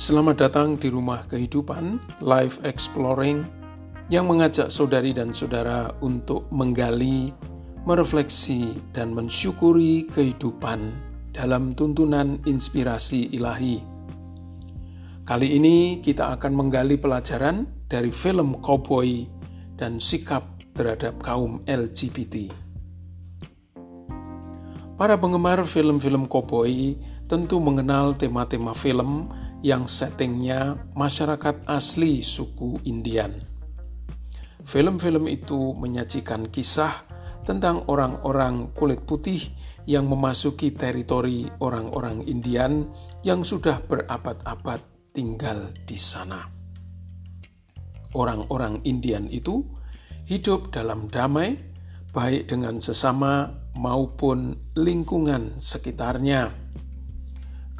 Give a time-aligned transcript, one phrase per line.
[0.00, 3.44] Selamat datang di Rumah Kehidupan Life Exploring
[4.08, 7.36] yang mengajak saudari dan saudara untuk menggali,
[7.84, 10.88] merefleksi, dan mensyukuri kehidupan
[11.36, 13.84] dalam tuntunan inspirasi ilahi.
[15.28, 19.28] Kali ini kita akan menggali pelajaran dari film Cowboy
[19.76, 22.48] dan sikap terhadap kaum LGBT.
[25.00, 26.92] Para penggemar film-film cowboy
[27.24, 33.32] tentu mengenal tema-tema film yang settingnya masyarakat asli suku Indian.
[34.64, 37.04] Film-film itu menyajikan kisah
[37.44, 39.40] tentang orang-orang kulit putih
[39.88, 42.84] yang memasuki teritori orang-orang Indian
[43.24, 46.44] yang sudah berabad-abad tinggal di sana.
[48.14, 49.64] Orang-orang Indian itu
[50.28, 51.58] hidup dalam damai,
[52.10, 56.59] baik dengan sesama maupun lingkungan sekitarnya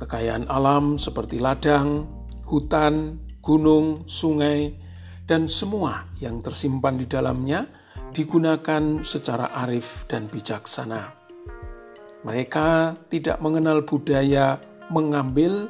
[0.01, 2.09] Kekayaan alam seperti ladang,
[2.49, 4.73] hutan, gunung, sungai,
[5.29, 7.69] dan semua yang tersimpan di dalamnya
[8.11, 11.13] digunakan secara arif dan bijaksana.
[12.25, 14.57] Mereka tidak mengenal budaya
[14.89, 15.69] mengambil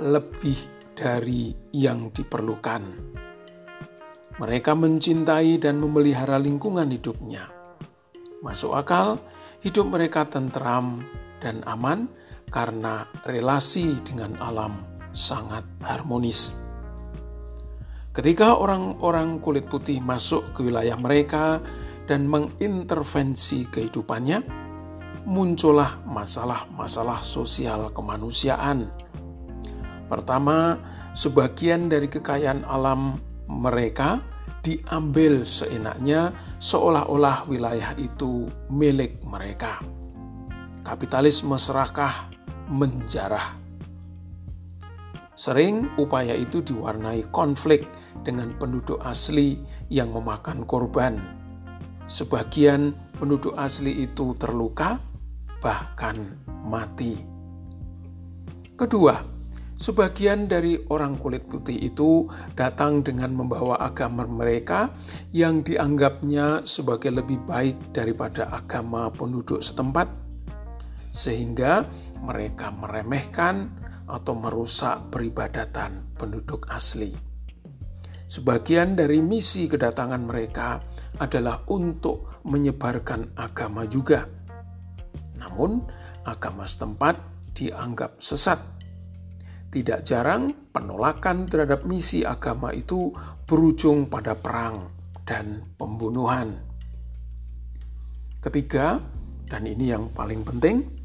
[0.00, 0.56] lebih
[0.96, 2.82] dari yang diperlukan.
[4.40, 7.52] Mereka mencintai dan memelihara lingkungan hidupnya.
[8.40, 9.20] Masuk akal,
[9.60, 11.04] hidup mereka tentram
[11.38, 12.10] dan aman
[12.52, 14.76] karena relasi dengan alam
[15.10, 16.54] sangat harmonis.
[18.12, 21.64] Ketika orang-orang kulit putih masuk ke wilayah mereka
[22.04, 24.44] dan mengintervensi kehidupannya,
[25.24, 28.92] muncullah masalah-masalah sosial kemanusiaan.
[30.12, 30.76] Pertama,
[31.16, 33.16] sebagian dari kekayaan alam
[33.48, 34.20] mereka
[34.60, 39.80] diambil seenaknya, seolah-olah wilayah itu milik mereka.
[40.84, 42.31] Kapitalisme serakah
[42.72, 43.60] menjarah.
[45.36, 47.84] Sering upaya itu diwarnai konflik
[48.24, 49.60] dengan penduduk asli
[49.92, 51.18] yang memakan korban.
[52.08, 55.00] Sebagian penduduk asli itu terluka,
[55.62, 57.16] bahkan mati.
[58.76, 59.18] Kedua,
[59.78, 64.92] sebagian dari orang kulit putih itu datang dengan membawa agama mereka
[65.34, 70.06] yang dianggapnya sebagai lebih baik daripada agama penduduk setempat,
[71.10, 71.82] sehingga
[72.22, 73.74] mereka meremehkan
[74.06, 77.10] atau merusak peribadatan penduduk asli.
[78.30, 80.80] Sebagian dari misi kedatangan mereka
[81.20, 84.24] adalah untuk menyebarkan agama juga.
[85.36, 85.84] Namun,
[86.24, 87.18] agama setempat
[87.52, 88.56] dianggap sesat.
[89.68, 93.12] Tidak jarang penolakan terhadap misi agama itu
[93.44, 94.88] berujung pada perang
[95.28, 96.56] dan pembunuhan.
[98.40, 98.96] Ketiga,
[99.44, 101.01] dan ini yang paling penting,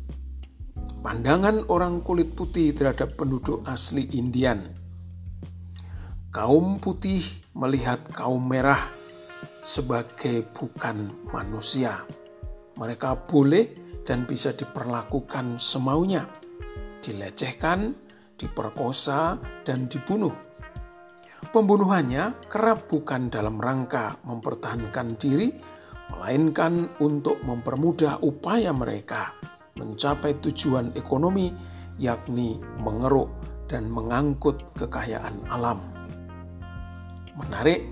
[1.08, 4.60] pandangan orang kulit putih terhadap penduduk asli Indian.
[6.36, 7.24] Kaum putih
[7.56, 8.92] melihat kaum merah
[9.64, 12.04] sebagai bukan manusia.
[12.76, 13.72] Mereka boleh
[14.04, 16.28] dan bisa diperlakukan semaunya,
[17.00, 17.96] dilecehkan,
[18.36, 20.36] diperkosa, dan dibunuh.
[21.56, 25.56] Pembunuhannya kerap bukan dalam rangka mempertahankan diri,
[26.12, 31.54] melainkan untuk mempermudah upaya mereka mencapai tujuan ekonomi,
[32.02, 33.30] yakni mengeruk
[33.70, 35.80] dan mengangkut kekayaan alam.
[37.38, 37.86] Menarik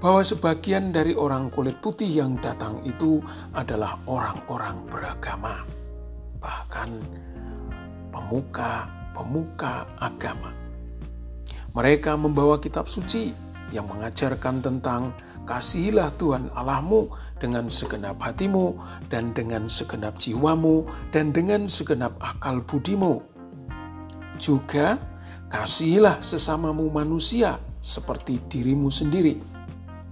[0.00, 3.20] bahwa sebagian dari orang kulit putih yang datang itu
[3.52, 5.64] adalah orang-orang beragama,
[6.40, 7.00] bahkan
[8.12, 10.52] pemuka-pemuka agama.
[11.76, 13.36] Mereka membawa kitab suci
[13.68, 15.12] yang mengajarkan tentang
[15.46, 17.06] Kasihilah Tuhan Allahmu
[17.38, 18.74] dengan segenap hatimu
[19.06, 20.82] dan dengan segenap jiwamu
[21.14, 23.22] dan dengan segenap akal budimu.
[24.42, 24.98] Juga
[25.46, 29.38] kasihilah sesamamu manusia seperti dirimu sendiri.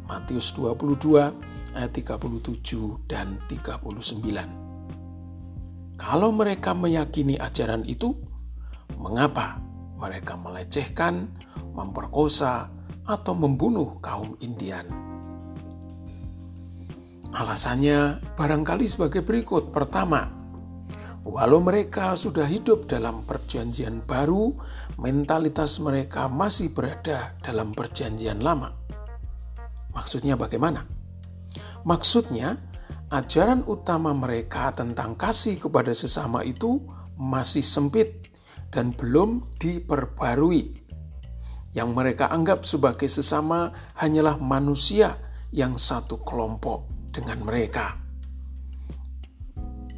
[0.07, 5.99] Matius 22 ayat 37 dan 39.
[5.99, 8.15] Kalau mereka meyakini ajaran itu,
[8.95, 9.59] mengapa
[9.99, 11.27] mereka melecehkan,
[11.75, 12.71] memperkosa,
[13.05, 15.04] atau membunuh kaum Indian?
[17.35, 19.75] Alasannya barangkali sebagai berikut.
[19.75, 20.31] Pertama,
[21.27, 24.55] walau mereka sudah hidup dalam perjanjian baru,
[25.03, 28.71] mentalitas mereka masih berada dalam perjanjian lama.
[29.91, 30.87] Maksudnya bagaimana?
[31.83, 32.55] Maksudnya,
[33.11, 36.87] ajaran utama mereka tentang kasih kepada sesama itu
[37.19, 38.31] masih sempit
[38.71, 40.87] dan belum diperbarui.
[41.75, 45.19] Yang mereka anggap sebagai sesama hanyalah manusia
[45.51, 48.05] yang satu kelompok dengan mereka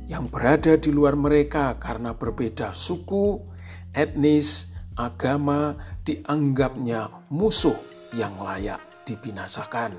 [0.06, 3.42] yang berada di luar mereka karena berbeda suku,
[3.90, 5.74] etnis, agama
[6.06, 7.74] dianggapnya musuh
[8.14, 9.92] yang layak dibinasakan.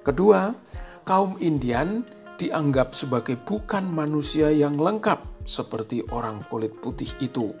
[0.00, 0.56] Kedua,
[1.04, 2.00] kaum Indian
[2.40, 7.52] dianggap sebagai bukan manusia yang lengkap seperti orang kulit putih itu.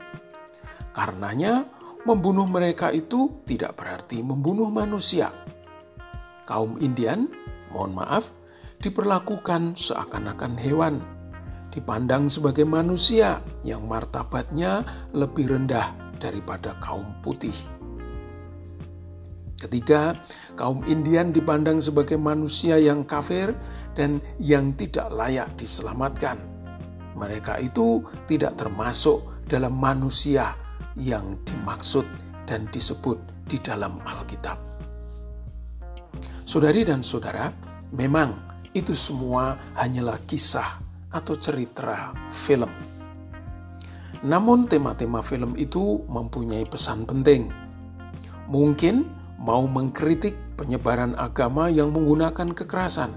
[0.96, 1.68] Karenanya,
[2.08, 5.28] membunuh mereka itu tidak berarti membunuh manusia.
[6.48, 7.28] Kaum Indian,
[7.72, 8.30] mohon maaf,
[8.78, 11.02] diperlakukan seakan-akan hewan,
[11.74, 17.54] dipandang sebagai manusia yang martabatnya lebih rendah daripada kaum putih.
[19.58, 20.14] Ketiga,
[20.54, 23.50] kaum Indian dipandang sebagai manusia yang kafir
[23.98, 26.38] dan yang tidak layak diselamatkan.
[27.18, 29.18] Mereka itu tidak termasuk
[29.50, 30.54] dalam manusia
[30.94, 32.06] yang dimaksud
[32.46, 33.18] dan disebut
[33.50, 34.77] di dalam Alkitab.
[36.48, 37.52] Saudari dan saudara,
[37.92, 38.32] memang
[38.72, 40.80] itu semua hanyalah kisah
[41.12, 42.72] atau cerita film.
[44.24, 47.52] Namun tema-tema film itu mempunyai pesan penting.
[48.48, 49.04] Mungkin
[49.36, 53.12] mau mengkritik penyebaran agama yang menggunakan kekerasan.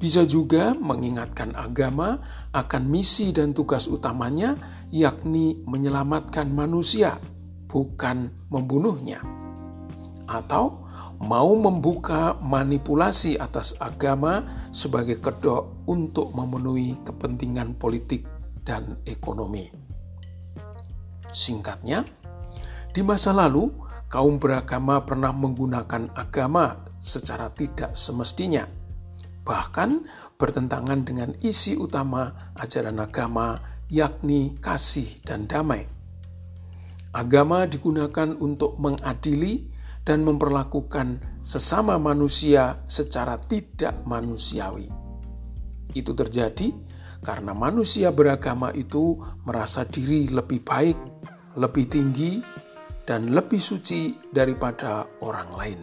[0.00, 2.24] Bisa juga mengingatkan agama
[2.56, 4.56] akan misi dan tugas utamanya,
[4.88, 7.20] yakni menyelamatkan manusia,
[7.68, 9.43] bukan membunuhnya.
[10.24, 10.84] Atau
[11.24, 14.44] mau membuka manipulasi atas agama
[14.74, 18.26] sebagai kedok untuk memenuhi kepentingan politik
[18.64, 19.68] dan ekonomi.
[21.34, 22.06] Singkatnya,
[22.94, 23.68] di masa lalu
[24.06, 28.64] kaum beragama pernah menggunakan agama secara tidak semestinya,
[29.42, 30.06] bahkan
[30.38, 33.58] bertentangan dengan isi utama ajaran agama,
[33.90, 35.90] yakni kasih dan damai.
[37.14, 39.73] Agama digunakan untuk mengadili
[40.04, 44.88] dan memperlakukan sesama manusia secara tidak manusiawi.
[45.96, 46.72] Itu terjadi
[47.24, 49.16] karena manusia beragama itu
[49.48, 50.98] merasa diri lebih baik,
[51.56, 52.44] lebih tinggi,
[53.08, 55.80] dan lebih suci daripada orang lain.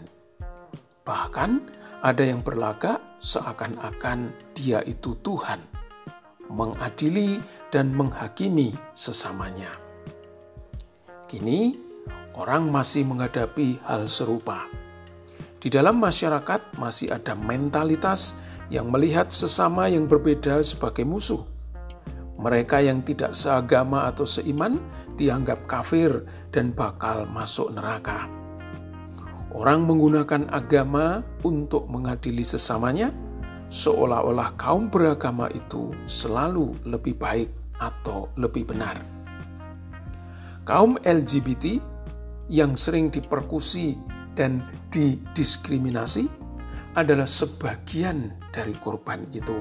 [1.02, 1.52] Bahkan
[2.06, 5.62] ada yang berlagak seakan-akan dia itu Tuhan,
[6.50, 7.42] mengadili
[7.74, 9.70] dan menghakimi sesamanya.
[11.26, 11.91] Kini
[12.36, 14.68] orang masih menghadapi hal serupa.
[15.62, 18.34] Di dalam masyarakat masih ada mentalitas
[18.74, 21.44] yang melihat sesama yang berbeda sebagai musuh.
[22.42, 24.82] Mereka yang tidak seagama atau seiman
[25.14, 28.26] dianggap kafir dan bakal masuk neraka.
[29.52, 33.14] Orang menggunakan agama untuk mengadili sesamanya,
[33.70, 39.04] seolah-olah kaum beragama itu selalu lebih baik atau lebih benar.
[40.66, 41.91] Kaum LGBT
[42.52, 43.96] yang sering diperkusi
[44.36, 44.60] dan
[44.92, 46.28] didiskriminasi
[47.00, 49.56] adalah sebagian dari korban itu.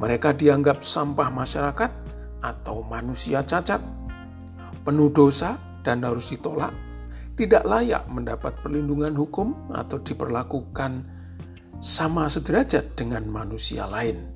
[0.00, 1.90] Mereka dianggap sampah masyarakat
[2.40, 3.78] atau manusia cacat,
[4.82, 6.72] penuh dosa dan harus ditolak,
[7.36, 11.04] tidak layak mendapat perlindungan hukum atau diperlakukan
[11.78, 14.32] sama sederajat dengan manusia lain.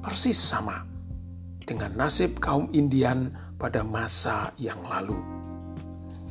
[0.00, 0.88] Persis sama
[1.68, 3.28] dengan nasib kaum Indian
[3.60, 5.37] pada masa yang lalu.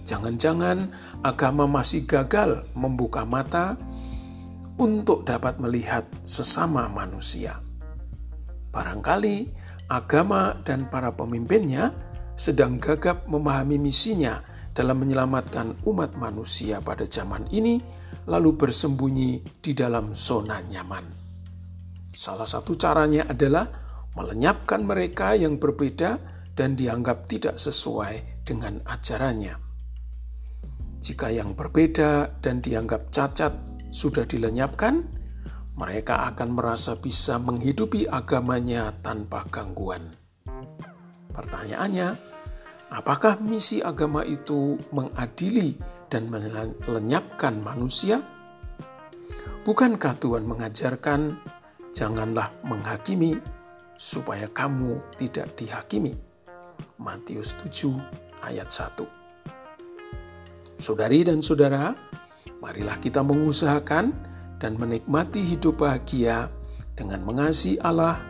[0.07, 0.88] Jangan-jangan
[1.19, 3.75] agama masih gagal membuka mata
[4.80, 7.59] untuk dapat melihat sesama manusia.
[8.71, 9.52] Barangkali
[9.92, 11.92] agama dan para pemimpinnya
[12.40, 14.40] sedang gagap memahami misinya
[14.71, 17.81] dalam menyelamatkan umat manusia pada zaman ini,
[18.30, 21.04] lalu bersembunyi di dalam zona nyaman.
[22.14, 23.66] Salah satu caranya adalah
[24.14, 26.21] melenyapkan mereka yang berbeda
[26.54, 29.67] dan dianggap tidak sesuai dengan ajarannya.
[30.97, 33.54] Jika yang berbeda dan dianggap cacat
[33.94, 35.06] sudah dilenyapkan,
[35.77, 40.18] mereka akan merasa bisa menghidupi agamanya tanpa gangguan.
[41.30, 42.18] Pertanyaannya,
[42.89, 45.77] apakah misi agama itu mengadili
[46.09, 48.18] dan melenyapkan manusia?
[49.61, 51.37] Bukankah Tuhan mengajarkan,
[51.94, 53.37] "Janganlah menghakimi,
[53.94, 56.18] supaya kamu tidak dihakimi"?
[56.97, 58.01] Matius 7
[58.42, 59.17] ayat 1.
[60.77, 61.97] Saudari dan saudara,
[62.61, 64.13] marilah kita mengusahakan
[64.61, 66.53] dan menikmati hidup bahagia
[66.93, 68.21] dengan mengasihi Allah,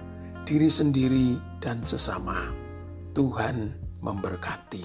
[0.47, 2.55] diri sendiri, dan sesama.
[3.11, 4.83] Tuhan memberkati.